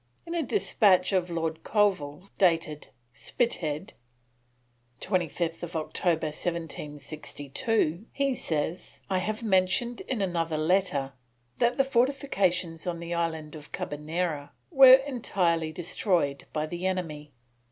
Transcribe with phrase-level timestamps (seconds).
[0.25, 3.93] In a despatch of Lord Colville's, dated "Spithead,
[4.99, 11.13] 25th October 1762," he says: "I have mentioned in another letter,
[11.59, 17.31] that the fortifications on the Island of Carbonera were entirely destroyed by the enemy.